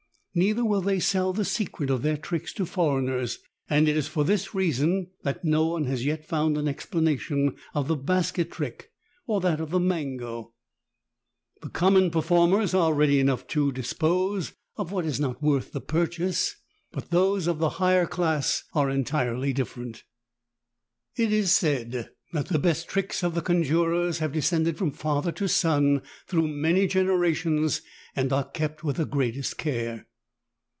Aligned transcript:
Neither 0.33 0.63
will 0.63 0.79
they 0.79 1.01
sell 1.01 1.33
the 1.33 1.43
secret 1.43 1.89
of 1.89 2.03
their 2.03 2.15
tricks 2.15 2.53
to 2.53 2.65
foreigners, 2.65 3.39
and 3.69 3.89
it 3.89 3.97
is 3.97 4.07
for 4.07 4.23
this 4.23 4.55
reason 4.55 5.11
that 5.23 5.43
no 5.43 5.65
one 5.67 5.83
has 5.87 6.05
yet 6.05 6.23
found 6.25 6.57
an 6.57 6.69
explanation 6.69 7.57
of 7.73 7.89
the 7.89 7.97
basket 7.97 8.49
trick 8.49 8.91
or 9.27 9.35
of 9.37 9.43
that 9.43 9.59
of 9.59 9.71
the 9.71 9.79
mango. 9.81 10.53
The 11.61 11.67
common 11.67 12.11
per 12.11 12.21
formers 12.21 12.73
are 12.73 12.93
ready 12.93 13.19
enough 13.19 13.45
to 13.47 13.73
dispose 13.73 14.53
of 14.77 14.93
what 14.93 15.03
is 15.05 15.19
102 15.19 15.19
THE 15.19 15.41
TALKING 15.41 15.43
HANDKERCHIEF. 15.43 15.43
not 15.43 15.43
worth 15.43 15.71
the 15.73 15.81
purchase, 16.21 16.55
but 16.93 17.09
those 17.09 17.47
of 17.47 17.59
the 17.59 17.69
higher 17.81 18.07
class 18.07 18.63
are 18.73 18.89
entirely 18.89 19.51
different. 19.51 20.05
It 21.17 21.33
is 21.33 21.51
said 21.51 22.09
that 22.31 22.45
the 22.47 22.57
best 22.57 22.87
tricks 22.87 23.21
of 23.21 23.35
the 23.35 23.41
conjurers 23.41 24.19
have 24.19 24.31
descended 24.31 24.77
from 24.77 24.91
father 24.91 25.33
to 25.33 25.49
son 25.49 26.01
through 26.25 26.47
many 26.47 26.87
generations 26.87 27.81
and 28.15 28.31
are 28.31 28.45
kept 28.49 28.81
with 28.85 28.95
the 28.95 29.05
greatest 29.05 29.57
care. 29.57 30.07